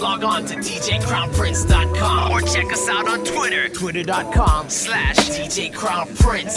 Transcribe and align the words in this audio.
Log 0.00 0.24
on 0.24 0.44
to 0.46 0.56
DJCrownPrince.com 0.56 2.32
or 2.32 2.40
check 2.40 2.72
us 2.72 2.88
out 2.88 3.08
on 3.08 3.24
Twitter, 3.24 3.68
twitter.com 3.68 4.68
slash 4.68 5.16
DJCrownPrince. 5.16 6.56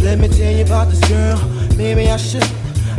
Let 0.00 0.20
me 0.20 0.28
tell 0.28 0.52
you 0.52 0.64
about 0.64 0.90
this 0.90 1.00
girl, 1.08 1.38
maybe 1.76 2.08
I 2.08 2.16
should. 2.18 2.44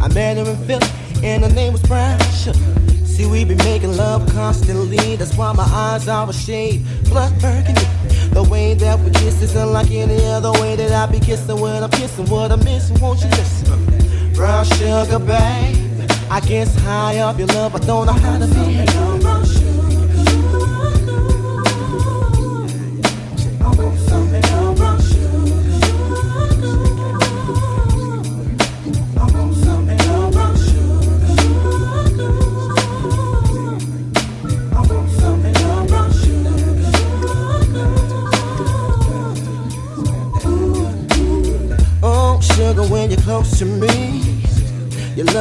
I 0.01 0.09
met 0.09 0.35
her 0.35 0.51
in 0.51 0.57
Philly, 0.67 0.87
and 1.23 1.45
her 1.45 1.53
name 1.53 1.71
was 1.71 1.81
Brown 1.83 2.19
Sugar. 2.31 2.66
See, 3.17 3.25
we 3.25 3.43
be 3.45 3.55
making 3.55 3.97
love 3.97 4.31
constantly, 4.31 5.15
that's 5.15 5.35
why 5.35 5.51
my 5.51 5.63
eyes 5.63 6.07
are 6.07 6.29
a 6.29 6.31
shade 6.31 6.85
blood 7.05 7.33
burgundy. 7.41 7.81
The 8.29 8.43
way 8.43 8.75
that 8.75 8.99
we 8.99 9.09
kiss 9.09 9.41
is 9.41 9.55
unlike 9.55 9.89
any 9.89 10.23
other 10.25 10.51
way 10.61 10.75
that 10.75 10.91
I 10.91 11.11
be 11.11 11.19
kissing 11.19 11.59
when 11.59 11.81
I'm 11.81 11.89
kissing 11.89 12.27
what 12.27 12.51
I'm 12.51 12.63
missing. 12.63 12.99
Won't 12.99 13.23
you 13.23 13.29
listen? 13.29 14.33
Brown 14.35 14.65
sugar, 14.65 15.17
babe. 15.17 16.07
I 16.29 16.41
guess 16.41 16.75
high 16.81 17.17
up 17.17 17.39
your 17.39 17.47
love, 17.47 17.73
I 17.73 17.79
don't 17.79 18.05
know 18.05 18.13
how 18.13 18.37
to 18.37 18.45
behave. 18.45 19.16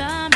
In 0.00 0.29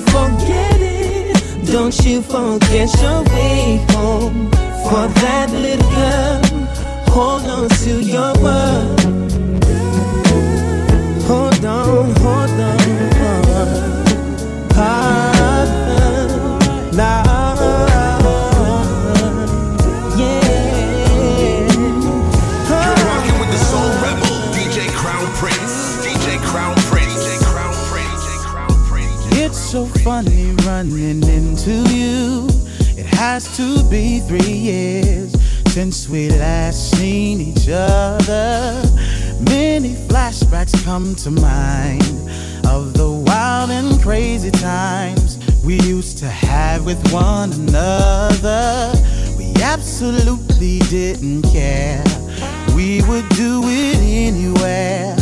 forget 0.00 0.78
it, 0.80 1.66
don't 1.66 1.96
you 2.04 2.22
forget 2.22 2.88
your 3.02 3.22
way 3.34 3.84
home. 3.90 4.50
For 4.88 5.06
that 5.22 5.50
little 5.50 5.90
girl, 5.90 6.40
hold 7.08 7.44
on 7.44 7.68
to 7.68 8.00
your 8.00 8.32
world. 8.42 8.99
To 33.60 33.84
be 33.90 34.20
three 34.20 34.54
years 34.72 35.30
since 35.74 36.08
we 36.08 36.30
last 36.30 36.92
seen 36.96 37.42
each 37.42 37.68
other. 37.68 38.82
Many 39.38 39.92
flashbacks 40.08 40.72
come 40.82 41.14
to 41.16 41.30
mind 41.30 42.02
of 42.66 42.94
the 42.94 43.10
wild 43.26 43.70
and 43.70 44.00
crazy 44.00 44.50
times 44.50 45.38
we 45.62 45.74
used 45.80 46.16
to 46.18 46.26
have 46.26 46.86
with 46.86 47.00
one 47.12 47.52
another. 47.52 48.94
We 49.36 49.52
absolutely 49.62 50.78
didn't 50.96 51.42
care. 51.42 52.02
We 52.74 53.02
would 53.08 53.28
do 53.30 53.60
it 53.66 53.98
anywhere. 54.26 55.16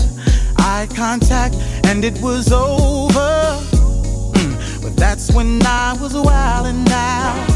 Eye 0.59 0.87
contact, 0.95 1.57
and 1.89 2.05
it 2.05 2.17
was 2.23 2.53
over. 2.53 3.33
Mm, 4.39 4.83
But 4.83 4.95
that's 4.97 5.33
when 5.33 5.61
I 5.67 5.97
was 6.01 6.15
wild 6.15 6.67
and 6.69 6.89
out. 6.89 7.48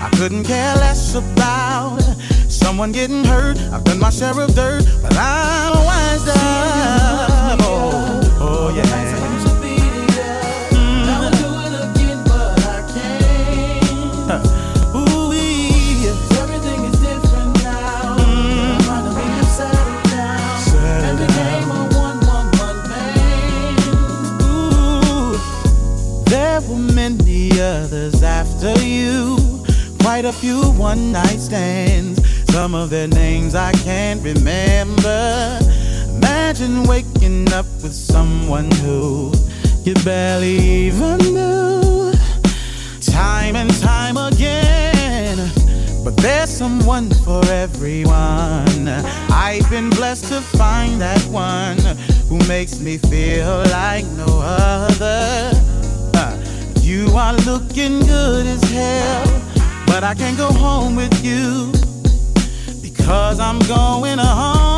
I 0.00 0.08
couldn't 0.16 0.44
care 0.44 0.74
less 0.76 1.14
about 1.14 2.00
someone 2.48 2.90
getting 2.92 3.24
hurt. 3.24 3.58
I've 3.72 3.84
done 3.84 3.98
my 3.98 4.10
share 4.10 4.38
of 4.40 4.54
dirt, 4.54 4.84
but 5.02 5.14
I'm 5.16 5.84
wise 5.84 6.26
up. 6.28 7.58
Oh, 7.60 8.38
oh 8.40 8.74
yeah. 8.74 9.09
Quite 30.20 30.34
a 30.34 30.38
few 30.38 30.60
one 30.72 31.12
night 31.12 31.38
stands. 31.40 32.20
Some 32.52 32.74
of 32.74 32.90
their 32.90 33.08
names 33.08 33.54
I 33.54 33.72
can't 33.72 34.22
remember. 34.22 35.58
Imagine 36.16 36.82
waking 36.82 37.50
up 37.54 37.64
with 37.82 37.94
someone 37.94 38.70
who 38.82 39.32
you 39.82 39.94
barely 40.04 40.58
even 40.58 41.16
knew. 41.20 42.12
Time 43.00 43.56
and 43.56 43.70
time 43.80 44.18
again. 44.18 45.38
But 46.04 46.18
there's 46.18 46.50
someone 46.50 47.08
for 47.24 47.42
everyone. 47.46 48.88
I've 49.30 49.70
been 49.70 49.88
blessed 49.88 50.26
to 50.26 50.42
find 50.42 51.00
that 51.00 51.22
one 51.30 51.78
who 52.28 52.36
makes 52.46 52.78
me 52.78 52.98
feel 52.98 53.64
like 53.72 54.04
no 54.18 54.42
other. 54.44 55.52
Uh, 56.14 56.36
You 56.82 57.06
are 57.16 57.34
looking 57.46 58.00
good 58.00 58.46
as 58.46 58.62
hell, 58.64 59.24
but 60.00 60.06
I 60.06 60.14
can't 60.14 60.38
go 60.38 60.50
home 60.50 60.96
with 60.96 61.22
you 61.22 61.70
because 62.80 63.38
I'm 63.38 63.58
going 63.68 64.16
home 64.16 64.69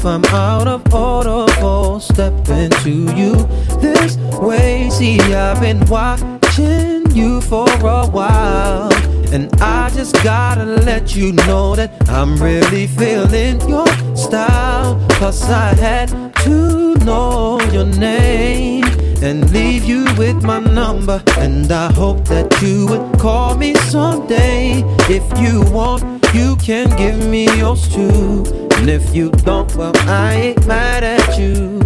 if 0.00 0.06
I'm 0.06 0.24
out 0.26 0.66
of 0.66 0.94
order 0.94 1.44
or 1.62 2.00
step 2.00 2.32
into 2.48 3.04
you 3.14 3.34
this 3.82 4.16
way. 4.40 4.88
See, 4.88 5.20
I've 5.20 5.60
been 5.60 5.84
watching 5.90 7.10
you 7.10 7.42
for 7.42 7.68
a 7.68 8.06
while, 8.06 8.90
and 9.30 9.54
I 9.60 9.90
just 9.90 10.14
gotta 10.24 10.64
let 10.64 11.14
you 11.14 11.32
know 11.32 11.76
that 11.76 12.08
I'm 12.08 12.42
really 12.42 12.86
feeling 12.86 13.60
your 13.68 13.86
style. 14.16 14.98
Cause 15.18 15.42
I 15.50 15.74
had 15.74 16.08
to 16.44 16.94
know 17.04 17.60
your 17.70 17.84
name 17.84 18.84
and 19.22 19.50
leave 19.52 19.84
you 19.84 20.06
with 20.16 20.42
my 20.42 20.60
number. 20.60 21.22
And 21.36 21.70
I 21.70 21.92
hope 21.92 22.24
that 22.28 22.62
you 22.62 22.86
would 22.86 23.20
call 23.20 23.54
me 23.54 23.74
someday. 23.74 24.82
If 25.10 25.26
you 25.38 25.60
want, 25.70 26.02
you 26.32 26.56
can 26.56 26.88
give 26.96 27.28
me 27.28 27.44
yours 27.58 27.86
too. 27.94 28.69
And 28.80 28.88
if 28.88 29.14
you 29.14 29.30
don't, 29.30 29.76
well, 29.76 29.92
I 30.08 30.32
ain't 30.32 30.66
mad 30.66 31.04
at 31.04 31.38
you. 31.38 31.80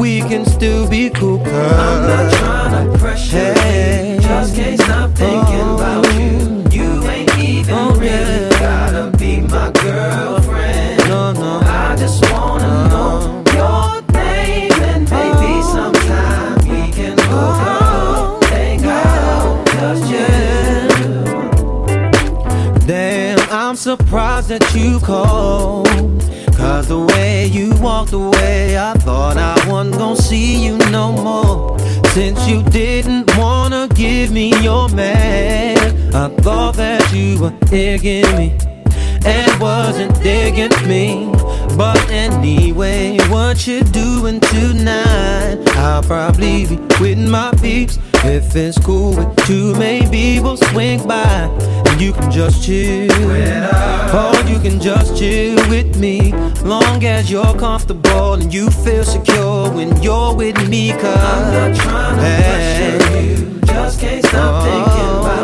We 0.00 0.20
can 0.20 0.46
still 0.46 0.88
be 0.88 1.10
cool, 1.10 1.38
cause 1.38 1.48
I'm 1.48 2.06
not 2.06 2.32
trying 2.34 2.92
to 2.92 2.96
pressure 2.96 3.54
hey. 3.54 4.14
you. 4.14 4.20
Just 4.20 4.54
can't 4.54 4.80
stop 4.80 5.10
thinking 5.16 5.60
oh. 5.60 5.74
about 5.74 6.06
you. 6.14 6.62
You 6.70 7.02
ain't 7.08 7.36
even 7.40 7.74
oh, 7.74 7.90
really 7.96 8.12
yeah. 8.12 8.50
gotta 8.50 9.10
be 9.18 9.40
my 9.40 9.72
girlfriend. 9.72 11.08
No, 11.08 11.32
no. 11.32 11.60
I 11.64 11.96
just 11.98 12.22
wanna 12.30 12.66
uh-huh. 12.66 12.88
know 12.88 13.42
your 13.58 14.02
name 14.12 14.72
and 14.72 15.10
maybe 15.10 15.58
oh. 15.58 15.72
sometime 15.74 16.54
we 16.68 16.92
can 16.92 17.18
hook 17.18 17.32
up. 17.32 17.82
Oh. 17.82 18.38
Out, 18.84 19.66
just 19.66 20.04
you. 20.08 20.26
Damn, 22.86 23.40
I'm 23.50 23.74
surprised 23.74 24.50
that 24.50 24.72
you 24.72 25.00
called. 25.00 25.31
Since 32.12 32.46
you 32.46 32.62
didn't 32.64 33.34
wanna 33.38 33.88
give 33.94 34.32
me 34.32 34.52
your 34.60 34.86
man, 34.90 36.14
I 36.14 36.28
thought 36.42 36.74
that 36.74 37.10
you 37.10 37.40
were 37.40 37.54
digging 37.70 38.30
me 38.36 38.54
and 39.24 39.58
wasn't 39.58 40.22
digging 40.22 40.76
me. 40.86 41.32
But 41.74 42.10
anyway, 42.10 43.16
what 43.30 43.66
you 43.66 43.82
doing 43.82 44.40
tonight? 44.40 45.56
I'll 45.68 46.02
probably 46.02 46.66
be 46.66 46.76
with 47.00 47.30
my 47.30 47.50
peeps. 47.62 47.98
If 48.24 48.54
it's 48.54 48.78
cool 48.78 49.16
with 49.16 49.50
you, 49.50 49.74
maybe 49.74 50.38
we'll 50.38 50.56
swing 50.56 51.06
by 51.08 51.50
and 51.86 52.00
you 52.00 52.12
can 52.12 52.30
just 52.30 52.62
chill. 52.64 53.10
Or 53.10 54.34
you 54.48 54.60
can 54.60 54.80
just 54.80 55.16
chill 55.16 55.56
with 55.68 55.98
me. 55.98 56.32
Long 56.62 57.04
as 57.04 57.30
you're 57.30 57.54
comfortable 57.56 58.34
and 58.34 58.54
you 58.54 58.70
feel 58.70 59.04
secure 59.04 59.70
when 59.72 60.00
you're 60.02 60.34
with 60.34 60.68
me. 60.68 60.92
Cause 60.92 61.04
I'm 61.04 61.72
not 61.72 61.80
trying 61.80 62.16
to 62.16 62.22
hey, 62.22 62.98
pressure 62.98 63.20
you. 63.22 63.60
Just 63.62 64.00
can't 64.00 64.24
stop 64.24 64.54
oh, 64.54 64.64
thinking 64.64 65.20
about 65.20 65.41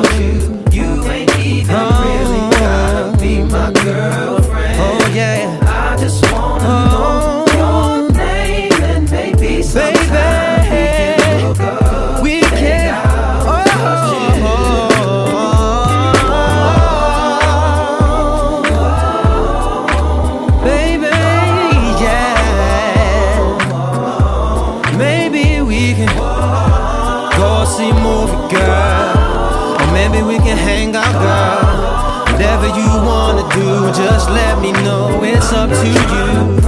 just 33.98 34.30
let 34.30 34.60
me 34.62 34.70
know. 34.70 35.20
It's 35.24 35.52
up 35.52 35.68
to 35.68 35.88
you. 35.88 36.67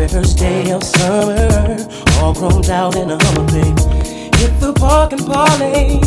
very 0.00 0.22
first 0.22 0.38
day 0.38 0.70
of 0.70 0.82
summer, 0.82 1.76
all 2.20 2.32
grown 2.32 2.64
out 2.70 2.96
in 2.96 3.10
a 3.10 3.22
Hummer, 3.22 3.46
babe. 3.52 3.78
Hit 4.40 4.58
the 4.60 4.72
park 4.78 5.12
and 5.12 5.26
parlay. 5.26 6.00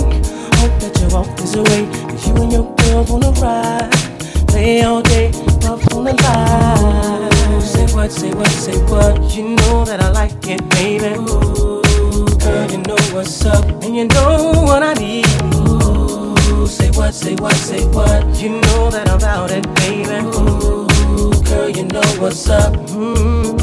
Hope 0.57 0.75
that 0.81 0.97
you 0.99 1.07
walk 1.15 1.29
this 1.37 1.55
way. 1.55 1.85
Cause 2.09 2.27
you 2.27 2.35
and 2.41 2.51
your 2.51 2.75
girls 2.75 3.11
wanna 3.11 3.31
ride. 3.41 3.91
Play 4.47 4.81
all 4.81 5.01
day, 5.03 5.27
up 5.69 5.81
on 5.93 6.05
the 6.05 6.13
line. 6.23 7.53
Ooh, 7.53 7.61
say 7.61 7.85
what, 7.93 8.11
say 8.11 8.33
what, 8.33 8.47
say 8.47 8.77
what. 8.85 9.35
You 9.35 9.49
know 9.55 9.85
that 9.85 10.01
I 10.01 10.09
like 10.09 10.47
it, 10.47 10.67
baby. 10.69 11.13
Ooh, 11.13 12.25
girl, 12.39 12.71
you 12.71 12.79
know 12.89 12.97
what's 13.13 13.45
up, 13.45 13.65
and 13.83 13.95
you 13.95 14.05
know 14.07 14.53
what 14.65 14.81
I 14.81 14.93
need. 14.93 15.27
Ooh, 15.69 16.65
say 16.65 16.89
what, 16.91 17.13
say 17.13 17.35
what, 17.35 17.55
say 17.55 17.85
what. 17.87 18.41
You 18.41 18.49
know 18.49 18.89
that 18.89 19.07
I'm 19.09 19.17
about 19.17 19.51
it, 19.51 19.65
baby. 19.75 20.17
Ooh, 20.37 21.43
girl, 21.43 21.69
you 21.69 21.83
know 21.85 22.07
what's 22.19 22.49
up. 22.49 22.73
Mm-hmm. 22.73 23.62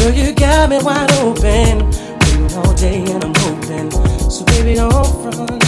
Girl, 0.00 0.14
you 0.14 0.32
got 0.32 0.70
me 0.70 0.78
wide 0.82 1.12
open. 1.20 1.84
Waiting 1.84 2.56
all 2.56 2.72
day 2.72 3.04
and 3.04 3.22
I'm 3.22 3.36
open. 3.44 3.90
So 4.30 4.46
baby, 4.46 4.76
don't 4.76 4.92
front. 5.20 5.62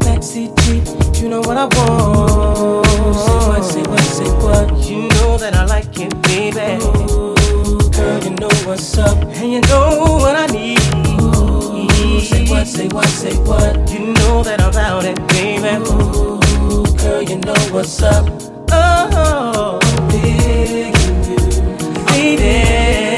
Backseat 0.00 0.56
cheap, 0.64 1.22
you 1.22 1.28
know 1.28 1.40
what 1.40 1.58
I 1.58 1.66
want. 1.76 2.86
Say 3.14 3.36
what, 3.46 3.62
say 3.62 3.82
what, 3.82 4.00
say 4.00 4.30
what. 4.40 4.88
You 4.88 5.08
know 5.08 5.36
that 5.36 5.54
I 5.54 5.66
like 5.66 6.00
it, 6.00 6.14
baby. 6.22 6.82
Ooh, 6.82 7.78
girl, 7.90 8.24
you 8.24 8.30
know 8.30 8.48
what's 8.64 8.96
up, 8.96 9.18
and 9.18 9.52
you 9.52 9.60
know 9.68 10.18
what 10.18 10.34
I 10.34 10.46
need. 10.46 10.80
Ooh, 11.20 12.20
say 12.20 12.48
what, 12.48 12.66
say 12.66 12.88
what, 12.88 13.08
say 13.08 13.36
what. 13.36 13.90
You 13.92 14.14
know 14.14 14.42
that 14.44 14.62
I'm 14.62 14.74
out 14.76 15.04
it, 15.04 15.18
baby. 15.28 15.76
Ooh, 15.90 16.86
girl, 16.96 17.22
you 17.22 17.36
know 17.36 17.60
what's 17.70 18.00
up. 18.00 18.30
Oh, 18.70 19.78
digging 20.08 20.94
you, 21.28 22.06
baby. 22.06 23.13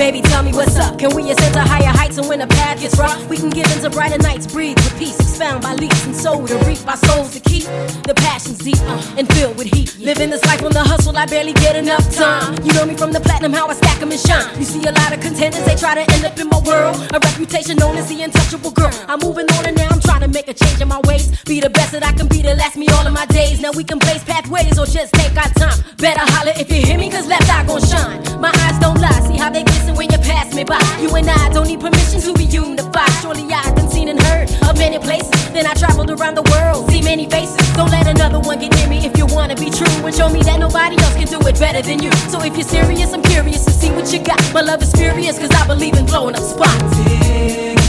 baby, 0.00 0.22
tell 0.22 0.42
me 0.42 0.50
what's 0.50 0.78
up. 0.78 0.98
Can 0.98 1.14
we 1.14 1.30
ascend 1.30 1.52
to 1.52 1.60
higher 1.60 1.92
nights, 2.10 2.18
and 2.18 2.28
when 2.28 2.38
the 2.40 2.46
path 2.46 2.80
gets 2.80 2.98
rough, 2.98 3.28
we 3.28 3.36
can 3.36 3.50
get 3.50 3.70
into 3.74 3.88
brighter 3.90 4.18
nights. 4.18 4.46
Breathe 4.46 4.76
with 4.76 4.98
peace, 4.98 5.18
expound 5.20 5.62
by 5.62 5.74
leaps 5.74 6.04
and 6.06 6.16
soul 6.16 6.46
to 6.46 6.56
reap 6.66 6.84
by 6.84 6.94
souls 6.94 7.32
to 7.34 7.40
keep 7.40 7.64
the 8.08 8.14
passions 8.16 8.58
deep 8.58 8.80
uh, 8.82 9.14
and 9.18 9.28
filled 9.34 9.56
with 9.56 9.68
heat. 9.72 9.96
Living 9.98 10.30
this 10.30 10.44
life 10.46 10.62
on 10.62 10.72
the 10.72 10.82
hustle, 10.82 11.16
I 11.16 11.26
barely 11.26 11.52
get 11.52 11.76
enough 11.76 12.04
time. 12.14 12.56
You 12.64 12.72
know 12.72 12.86
me 12.86 12.96
from 12.96 13.12
the 13.12 13.20
platinum, 13.20 13.52
how 13.52 13.68
I 13.68 13.74
stack 13.74 14.00
'em 14.02 14.10
and 14.10 14.20
shine. 14.20 14.58
You 14.58 14.64
see 14.64 14.82
a 14.86 14.92
lot 14.92 15.12
of 15.12 15.20
contenders, 15.20 15.64
they 15.64 15.76
try 15.76 15.94
to 15.94 16.04
end 16.14 16.24
up 16.24 16.38
in 16.38 16.48
my 16.48 16.60
world. 16.60 16.96
A 17.14 17.18
reputation 17.18 17.76
known 17.76 17.96
as 17.96 18.08
the 18.08 18.22
untouchable 18.22 18.72
girl. 18.72 18.92
I'm 19.08 19.20
moving 19.20 19.46
on 19.56 19.66
and 19.66 19.76
now 19.76 19.88
I'm 19.90 20.00
trying 20.00 20.22
to 20.22 20.28
make 20.28 20.48
a 20.48 20.54
change 20.54 20.80
in 20.80 20.88
my 20.88 21.00
ways. 21.06 21.30
Be 21.44 21.60
the 21.60 21.70
best 21.70 21.92
that 21.92 22.04
I 22.04 22.12
can 22.12 22.26
be 22.26 22.42
to 22.42 22.54
last 22.54 22.76
me 22.76 22.88
all 22.96 23.06
of 23.06 23.12
my 23.12 23.26
days. 23.26 23.60
Now 23.60 23.72
we 23.72 23.84
can 23.84 23.98
blaze 23.98 24.24
pathways 24.24 24.78
or 24.78 24.86
just 24.86 25.12
take 25.14 25.36
our 25.36 25.50
time. 25.62 25.78
Better 25.96 26.24
holler 26.34 26.54
if 26.56 26.70
you 26.72 26.80
hear 26.82 26.98
me, 26.98 27.10
cause 27.10 27.26
left 27.26 27.48
eye 27.50 27.64
gon' 27.66 27.82
shine. 27.82 28.18
My 28.40 28.52
eyes 28.64 28.78
don't 28.80 28.98
lie, 29.00 29.20
see 29.28 29.36
how 29.36 29.50
they 29.50 29.62
glisten 29.62 29.94
when 29.94 30.10
you 30.10 30.18
pass 30.18 30.54
me 30.54 30.64
by. 30.64 30.80
You 31.00 31.14
and 31.14 31.28
I 31.28 31.52
don't 31.52 31.66
need 31.66 31.80
permission 31.80 31.99
to 32.08 32.32
be 32.34 32.44
unified. 32.44 33.10
Surely 33.20 33.46
I've 33.52 33.74
been 33.74 33.88
seen 33.88 34.08
and 34.08 34.20
heard 34.22 34.50
of 34.68 34.78
many 34.78 34.98
places. 34.98 35.30
Then 35.52 35.66
I 35.66 35.74
traveled 35.74 36.10
around 36.10 36.36
the 36.36 36.46
world, 36.52 36.90
see 36.90 37.02
many 37.02 37.28
faces. 37.28 37.56
Don't 37.74 37.90
let 37.90 38.06
another 38.06 38.40
one 38.40 38.58
get 38.58 38.74
near 38.76 38.88
me 38.88 38.98
if 39.04 39.16
you 39.16 39.26
wanna 39.26 39.56
be 39.56 39.70
true. 39.70 39.86
And 40.06 40.14
show 40.14 40.28
me 40.28 40.42
that 40.42 40.58
nobody 40.58 40.96
else 40.96 41.16
can 41.16 41.26
do 41.26 41.38
it 41.46 41.58
better 41.58 41.82
than 41.82 42.02
you. 42.02 42.12
So 42.32 42.42
if 42.42 42.56
you're 42.56 42.68
serious, 42.68 43.12
I'm 43.12 43.22
curious 43.22 43.64
to 43.64 43.70
see 43.70 43.90
what 43.90 44.12
you 44.12 44.20
got. 44.20 44.40
My 44.52 44.62
love 44.62 44.82
is 44.82 44.92
furious, 44.92 45.38
cause 45.38 45.50
I 45.50 45.66
believe 45.66 45.94
in 45.94 46.06
blowing 46.06 46.36
up 46.36 46.42
spots. 46.42 47.79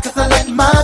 Cause 0.00 0.16
I 0.16 0.28
let 0.28 0.48
my 0.48 0.77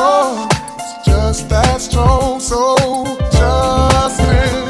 strong, 0.00 0.48
it's 0.78 1.06
just 1.06 1.48
that 1.50 1.80
strong, 1.80 2.40
so 2.40 2.74
just 3.30 4.20
live. 4.20 4.69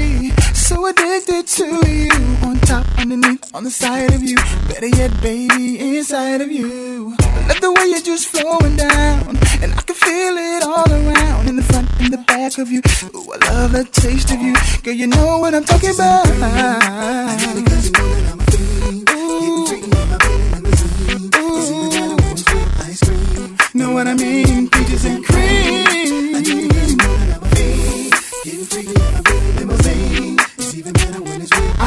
addicted 0.85 1.47
to 1.47 1.65
you. 1.89 2.11
On 2.43 2.59
top, 2.61 2.85
underneath, 2.97 3.53
on 3.53 3.63
the 3.63 3.71
side 3.71 4.13
of 4.13 4.23
you. 4.23 4.35
Better 4.67 4.87
yet, 4.87 5.11
baby, 5.21 5.97
inside 5.97 6.41
of 6.41 6.51
you. 6.51 7.15
I 7.19 7.47
love 7.47 7.61
the 7.61 7.71
way 7.71 7.85
you're 7.87 8.01
just 8.01 8.27
flowing 8.27 8.75
down. 8.77 9.37
And 9.61 9.73
I 9.73 9.81
can 9.81 9.95
feel 9.95 10.37
it 10.37 10.63
all 10.63 10.91
around. 10.91 11.47
In 11.47 11.55
the 11.55 11.63
front, 11.63 11.89
in 11.99 12.11
the 12.11 12.17
back 12.27 12.57
of 12.57 12.71
you. 12.71 12.81
Ooh, 13.15 13.33
I 13.33 13.37
love 13.51 13.71
the 13.73 13.83
taste 13.83 14.31
of 14.31 14.41
you. 14.41 14.55
Girl, 14.83 14.93
you 14.93 15.07
know 15.07 15.37
what 15.39 15.53
I'm 15.53 15.63
talking 15.63 15.91
about. 15.91 16.27
Ooh. 19.07 19.67
Know 23.73 23.91
what 23.93 24.07
I 24.07 24.13
mean? 24.15 24.69
Peaches 24.69 25.05
and 25.05 25.23
cream. 25.25 26.70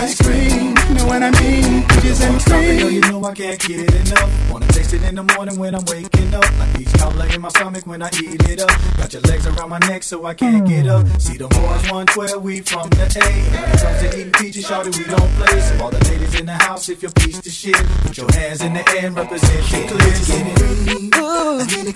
ice 0.04 0.20
cream. 0.20 0.74
Know 0.96 1.06
what 1.06 1.22
I 1.22 1.30
mean? 1.40 1.86
Peaches 1.88 2.20
and 2.20 2.40
cream. 2.44 2.78
Girl, 2.78 2.90
you 2.90 3.00
know 3.00 3.24
I 3.24 3.34
can't 3.34 3.60
get 3.60 3.80
it 3.80 3.94
enough. 3.94 4.50
Wanna 4.50 4.66
taste 4.68 4.92
it 4.92 5.02
in 5.02 5.14
the 5.14 5.22
morning 5.22 5.58
when 5.58 5.74
I'm 5.74 5.84
waking 5.86 6.34
up. 6.34 6.44
Like 6.58 6.80
eat 6.80 6.92
cobbler 6.98 7.26
in 7.34 7.40
my 7.40 7.48
stomach 7.48 7.86
when 7.86 8.02
I 8.02 8.10
eat 8.22 8.42
it 8.48 8.60
up. 8.60 8.70
Got 8.98 9.12
your 9.14 9.22
legs 9.22 9.46
around 9.46 9.70
my 9.70 9.78
neck 9.90 10.02
so 10.02 10.26
I 10.26 10.34
can't 10.34 10.64
mm. 10.64 10.68
get 10.68 10.86
up. 10.86 11.06
See 11.20 11.38
the 11.38 11.48
boys 11.48 11.82
112, 11.90 12.42
we 12.42 12.60
from 12.60 12.88
the 12.90 13.04
A. 13.04 13.26
When 13.50 13.64
it 13.64 13.80
comes 13.80 14.00
to 14.00 14.08
eating 14.18 14.32
peaches, 14.32 14.66
shawty, 14.66 14.98
we 14.98 15.04
don't 15.04 15.30
play. 15.38 15.60
So 15.60 15.82
all 15.82 15.90
the 15.90 16.04
ladies 16.10 16.34
in 16.38 16.46
the 16.46 16.52
house, 16.52 16.88
if 16.88 17.02
you're 17.02 17.12
pieced 17.12 17.44
to 17.44 17.50
shit, 17.50 17.76
put 18.02 18.16
your 18.16 18.30
hands 18.32 18.60
in 18.62 18.74
the 18.74 18.84
air 18.90 19.06
and 19.06 19.16
represent 19.16 19.64
the 19.70 19.94
clear. 19.94 20.14
it. 20.14 21.94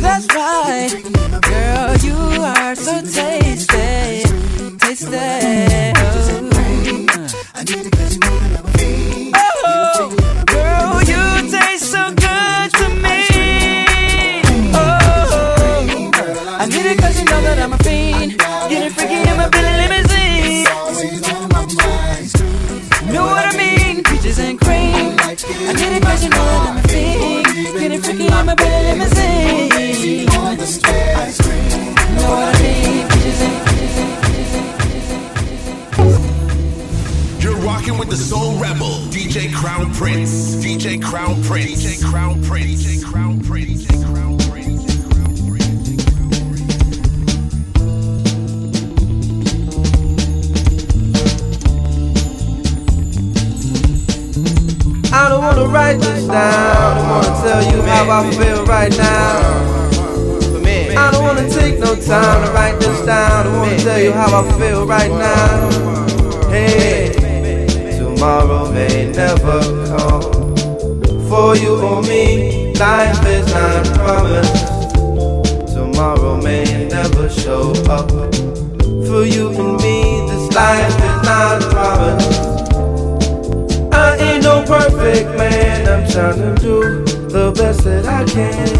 that's 0.00 0.26
right, 0.34 0.90
girl, 1.42 1.96
you 2.06 2.16
are 2.42 2.74
so 2.74 3.00
tasty, 3.02 4.24
tasty. 4.78 5.92
Oh. 5.98 6.55
Oh, 7.28 7.34
girl, 10.46 11.02
you 11.02 11.50
taste 11.50 11.90
so 11.90 12.10
good 12.10 12.70
to 12.78 12.88
me. 13.02 13.26
Oh, 14.72 16.10
I 16.60 16.66
need 16.68 16.86
it 16.86 16.98
cause 16.98 17.18
you 17.18 17.24
know 17.24 17.40
that 17.42 17.58
I'm 17.58 17.72
a 17.72 17.78
fiend. 17.78 18.38
Get 18.68 18.86
it 18.86 18.92
freaky 18.92 19.28
in 19.28 19.36
my 19.36 19.48
Billy 19.48 19.74
limousine. 19.82 20.66
Know 23.12 23.24
what 23.26 23.44
I 23.44 23.56
mean? 23.56 24.04
Peaches 24.04 24.38
and 24.38 24.60
cream. 24.60 25.18
I 25.18 25.72
need 25.74 25.96
it 25.96 26.22
you 26.22 26.30
know 26.30 26.44
that 26.46 26.68
I'm 26.68 26.76
a 26.76 26.82
fiend. 26.86 27.46
Get 27.76 27.90
it 27.90 28.04
freaky 28.04 28.26
in 28.26 28.46
my 28.46 28.54
rocking 37.96 38.08
with 38.08 38.10
the 38.10 38.16
Soul 38.16 38.58
Rebel, 38.58 39.00
DJ 39.10 39.52
Crown 39.52 39.92
Prince, 39.94 40.56
DJ 40.56 41.02
Crown 41.02 41.42
Prince, 41.42 41.84
DJ 41.84 42.04
Crown 42.10 42.42
Prince, 42.42 42.84
DJ 42.84 43.04
Crown 43.04 43.40
Prince, 43.40 43.84
DJ 43.84 44.04
Crown 44.04 44.38
Prince. 44.38 44.84
I 55.12 55.28
don't 55.28 55.42
wanna 55.42 55.66
write 55.66 55.98
this 56.00 56.26
down. 56.26 56.36
I 56.36 56.94
don't 56.94 57.08
wanna 57.08 57.34
tell 57.42 57.62
you 57.72 57.82
how 57.82 58.10
I 58.10 58.30
feel 58.32 58.64
right 58.66 58.96
now. 58.96 59.74
I 60.98 61.10
don't 61.10 61.24
wanna 61.24 61.48
take 61.48 61.78
no 61.78 61.94
time 61.94 62.46
to 62.46 62.52
write 62.52 62.78
this 62.80 63.04
down. 63.06 63.32
I 63.32 63.42
don't 63.42 63.56
wanna 63.56 63.78
tell 63.78 64.00
you 64.00 64.12
how 64.12 64.42
I 64.42 64.52
feel 64.58 64.86
right 64.86 65.10
now. 65.10 65.70
Hey, 66.48 67.25
tomorrow 68.26 68.72
may 68.72 69.12
never 69.12 69.60
come. 69.86 70.56
For 71.28 71.54
you 71.54 71.76
or 71.80 72.02
me, 72.02 72.74
life 72.74 73.24
is 73.24 73.46
not 73.54 73.86
promised. 73.94 74.66
Tomorrow 75.72 76.42
may 76.42 76.88
never 76.88 77.28
show 77.28 77.70
up. 77.88 78.10
For 79.06 79.24
you 79.24 79.50
and 79.50 79.80
me, 79.80 80.26
this 80.26 80.52
life 80.56 80.98
is 81.08 81.18
not 81.30 81.62
promised. 81.70 82.72
I 83.94 84.16
ain't 84.16 84.42
no 84.42 84.64
perfect 84.64 85.28
man. 85.38 85.86
I'm 85.86 86.10
trying 86.10 86.38
to 86.38 86.60
do 86.60 87.04
the 87.28 87.52
best 87.56 87.84
that 87.84 88.06
I 88.06 88.24
can 88.24 88.72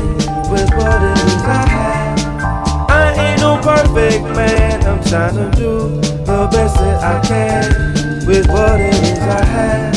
with 0.51 0.69
what 0.75 1.01
it 1.11 1.19
is 1.25 1.43
I 1.45 1.69
have. 1.69 2.91
I 2.91 3.13
ain't 3.15 3.41
no 3.41 3.61
perfect 3.63 4.25
man. 4.35 4.85
I'm 4.85 5.05
trying 5.05 5.37
to 5.37 5.57
do 5.57 6.01
the 6.27 6.49
best 6.51 6.75
that 6.79 7.01
I 7.01 7.25
can 7.25 8.16
with 8.27 8.49
what 8.49 8.81
it 8.81 8.95
is 9.05 9.19
I 9.21 9.45
have. 9.45 9.95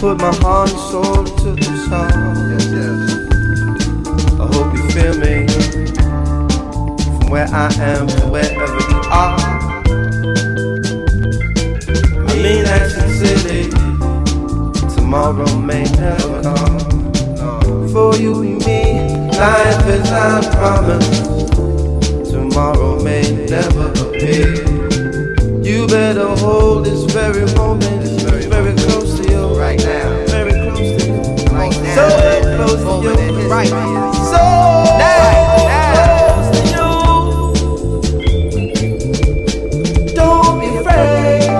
Put 0.00 0.18
my 0.18 0.34
heart 0.36 0.70
and 0.70 0.78
soul 0.78 1.20
into 1.20 1.54
the 1.54 1.72
song. 1.88 2.10
Yes, 2.50 2.66
yes. 2.74 3.00
I 4.40 4.46
hope 4.52 4.74
you 4.74 4.82
feel 4.90 5.14
me 5.16 5.46
from 7.18 7.30
where 7.30 7.48
I 7.52 7.72
am 7.78 8.08
to 8.08 8.26
wherever 8.26 8.80
you 8.90 9.00
are. 9.10 9.38
I 12.28 12.34
mean 12.42 12.64
Action 12.66 13.08
City. 13.10 13.70
Tomorrow 14.96 15.58
may 15.58 15.84
never 15.84 16.42
come. 16.42 16.80
For 17.92 18.16
you 18.16 18.42
and 18.42 18.66
me, 18.66 18.82
life 19.38 19.86
is 19.86 20.10
not 20.10 20.44
promised. 20.56 21.52
Tomorrow 22.30 23.02
may 23.02 23.46
never 23.46 23.92
appear. 23.92 24.85
You 25.66 25.86
better 25.88 26.28
hold 26.36 26.84
this 26.86 27.02
very 27.12 27.44
moment 27.56 28.00
this 28.00 28.22
very 28.22 28.46
very 28.46 28.72
close 28.84 29.18
to 29.18 29.24
you 29.28 29.48
right 29.58 29.76
now. 29.80 30.24
Very 30.26 30.52
close 30.52 30.78
to 30.78 30.84
you. 31.06 31.14
Right 31.52 31.76
now. 31.82 31.94
So 31.96 32.06
close 32.54 32.82
to 32.86 32.92
you. 33.02 33.14
Right. 33.48 33.68
So 34.30 34.42
close 35.96 36.48
to 36.54 36.60
you. 36.70 36.88
Don't 40.14 40.60
be 40.60 40.68
afraid. 40.76 41.50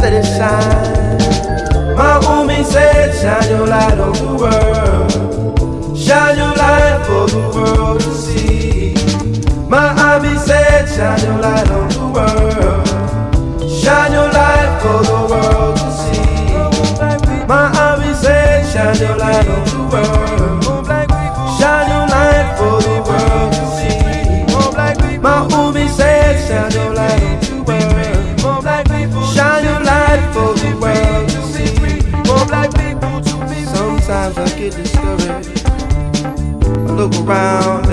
Let 0.00 0.12
it 0.14 0.24
shine. 0.24 1.18
My 1.94 2.18
homie 2.24 2.64
said, 2.64 3.12
shine 3.20 3.50
your 3.50 3.66
light 3.66 3.98
on 3.98 4.12
the 4.14 4.34
world. 4.42 5.10
Shine 5.98 6.38
your 6.38 6.54
light 6.56 7.04
for 7.06 7.26
the 7.28 7.38
world 7.54 8.00
to 8.00 8.10
see. 8.14 8.94
My 9.68 9.88
hobby 9.88 10.34
said, 10.38 10.86
shine 10.88 11.20
your 11.20 11.38
light 11.38 11.70
on 11.70 11.85
the 11.85 11.85
world. 12.16 12.88
Shine 13.80 14.12
your 14.12 14.30
light 14.32 14.70
for 14.82 14.98
the 15.08 15.18
world 15.30 15.76
to 15.76 15.88
see. 16.00 16.24
My 17.46 17.64
Umi 17.84 18.10
said, 18.14 18.64
shine 18.72 18.98
your 19.04 19.16
light 19.18 19.46
on 19.46 19.62
the 19.68 19.80
world. 19.92 20.64
Shine 21.58 21.88
your 21.92 22.06
light 22.14 22.48
for 22.58 22.76
the 22.86 22.96
world 23.08 23.50
to 23.52 23.64
see. 23.76 23.96
My 25.20 25.36
Umi 25.50 25.84
said, 25.88 26.34
shine 26.48 26.72
your 26.72 26.90
light 26.94 27.50
on 27.52 27.56
the 27.56 27.58
world. 27.68 29.26
Shine 29.34 29.64
your 29.64 29.80
light 29.90 30.22
for 30.32 30.50
the 30.60 30.70
world 30.80 31.28
to 31.28 31.40
see. 31.52 31.72
Sometimes 33.74 34.36
I 34.38 34.40
get 34.58 34.72
discouraged. 34.74 35.66
I 36.66 36.92
look 36.98 37.14
around 37.20 37.85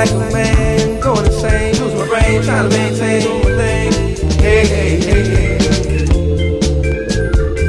like 0.00 0.12
a 0.12 0.32
man 0.32 0.98
going 1.00 1.26
insane. 1.26 1.74
Lose 1.76 1.94
my 1.94 2.08
brain 2.08 2.42
trying 2.42 2.70
to 2.70 2.76
maintain 2.76 3.20
my 3.28 3.50
thing. 3.60 3.92
Hey, 4.40 4.66
hey, 4.66 4.92
hey, 4.98 5.24
hey. 5.28 5.58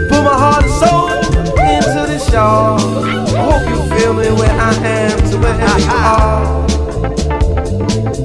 Put 0.07 0.21
my 0.23 0.35
heart 0.43 0.63
and 0.63 0.73
soul 0.79 1.09
into 1.59 2.01
this 2.07 2.31
y'all. 2.31 2.79
I 2.79 3.43
hope 3.49 3.67
you 3.67 3.79
feel 3.97 4.13
me 4.13 4.31
where 4.39 4.49
I 4.49 4.73
am 4.75 5.17
to 5.29 5.37
wherever 5.43 5.79
you 5.81 5.91
are. 5.91 6.69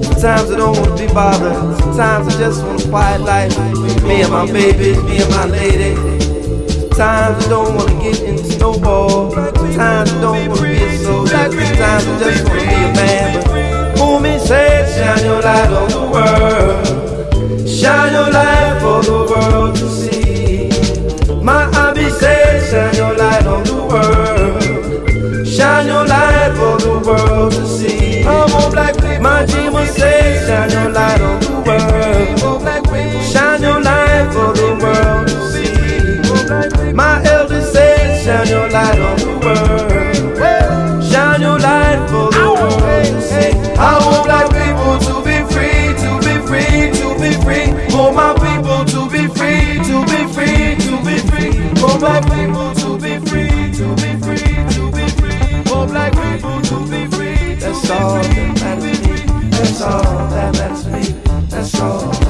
Sometimes 0.05 0.51
I 0.53 0.57
don't 0.57 0.79
wanna 0.79 0.97
be 0.97 1.07
bothered. 1.13 1.81
Sometimes 1.81 2.35
I 2.35 2.39
just 2.39 2.63
want 2.63 2.85
a 2.85 2.89
quiet 2.89 3.21
life. 3.23 3.59
Me 4.05 4.23
and 4.23 4.31
my 4.31 4.47
babies, 4.47 5.03
me 5.03 5.23
and 5.23 5.31
my 5.31 5.47
lady. 5.47 5.97
Sometimes 6.79 7.45
I 7.45 7.49
don't 7.49 7.75
wanna 7.75 8.01
get 8.01 8.21
into 8.23 8.45
snowball. 8.45 9.33
Sometimes 9.33 10.13
I 10.13 10.21
don't 10.21 10.49
wanna 10.49 10.63
be 10.63 10.85
a 10.85 10.97
soldier. 10.99 11.51
Sometimes 11.51 12.07
I 12.07 12.19
just 12.21 12.49
wanna 12.49 12.61
be 12.61 12.67
a 12.67 12.95
man. 12.95 13.46
Shine 14.97 15.25
your 15.27 15.41
light 15.43 15.71
on 15.71 15.89
the 15.91 16.01
world. 16.15 17.69
Shine 17.69 18.13
your 18.15 18.31
light 18.31 18.81
for 18.81 19.03
the 19.03 19.19
world 19.31 19.77
to 19.77 19.87
see. 19.91 20.71
My 21.43 21.65
Umi 21.67 22.09
said, 22.09 22.63
shine 22.71 22.95
your 22.97 23.15
light 23.15 23.47
on 23.47 23.63
the 23.65 23.75
world. 23.91 25.47
Shine 25.47 25.87
your 25.87 26.07
light 26.07 26.53
for 26.57 26.79
the 26.81 26.95
world 27.07 27.53
to 27.53 27.67
see. 27.67 28.25
I'm 28.25 28.51
on 28.55 28.71
black 28.73 28.95
people. 28.95 29.21
My 29.21 29.45
dreamer 29.45 29.85
said, 29.85 30.01
shine 30.01 30.16
black 52.07 52.25
people 52.25 52.75
to 52.75 52.99
be 52.99 53.19
free, 53.27 53.49
to 53.73 53.95
be 53.97 54.11
free, 54.23 54.39
to 54.75 54.91
be 54.93 55.09
free. 55.19 55.63
For 55.65 55.87
black 55.87 56.13
people 56.13 56.61
to 56.63 56.77
be 56.91 57.07
free. 57.17 57.55
That's 57.57 57.91
all 57.91 58.23
that 58.23 58.61
matters 58.61 59.01
to 59.01 59.09
me. 59.09 59.51
That's 59.51 59.81
all 59.83 60.03
that 60.31 60.55
matters 60.55 60.85
to 60.85 60.91
me. 60.91 61.47
That's 61.49 61.81
all. 61.81 62.26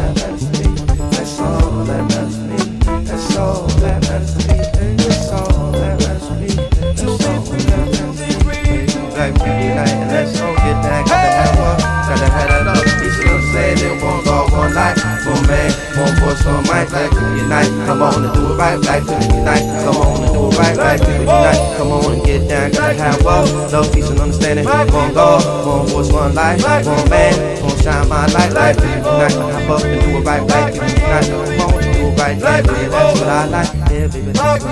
One 16.46 16.62
mic. 16.70 16.88
Black 16.88 17.10
people 17.10 17.36
unite, 17.36 17.70
come 17.86 18.02
on 18.02 18.24
and 18.24 18.32
do 18.34 18.40
it 18.46 18.56
right. 18.56 18.80
Black 18.80 19.02
people 19.02 19.36
unite, 19.36 19.66
come 19.84 19.96
on 19.96 20.22
and 20.22 20.32
do 20.32 20.46
it 20.46 20.58
right. 20.58 20.74
Black 20.74 20.98
people 21.00 21.26
unite, 21.26 21.76
come 21.76 21.92
on 21.92 22.12
and 22.12 22.24
get 22.24 22.48
down. 22.48 22.70
Gotta 22.70 22.94
have 22.94 23.24
one, 23.24 23.46
love, 23.72 23.92
peace 23.92 24.08
and 24.08 24.20
understanding. 24.20 24.64
One 24.64 25.12
God, 25.12 25.42
one 25.66 25.86
voice, 25.86 26.12
one 26.12 26.34
life, 26.34 26.62
one 26.62 27.08
man, 27.10 27.34
one 27.62 27.76
shine 27.82 28.08
my 28.08 28.26
light. 28.26 28.50
Black 28.50 28.76
people 28.76 28.94
unite, 28.94 29.32
hop 29.32 29.70
up 29.70 29.84
and 29.84 30.00
do 30.00 30.18
it 30.18 30.24
right. 30.24 30.46
Black 30.46 30.72
people 30.72 30.88
unite, 30.88 31.26
come 31.26 31.60
on 31.60 31.82
and 31.82 31.92
do 31.94 32.06
it 32.06 32.18
right. 32.18 32.38
Yeah, 32.38 32.62
baby, 32.62 32.88
that's 32.88 33.20
what 33.20 33.28
I 33.28 33.44
like. 33.46 33.72
Yeah, 33.90 34.06
baby, 34.06 34.32
I 34.38 34.58
like. 34.58 34.62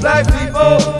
Black 0.00 0.24
people, 0.32 0.99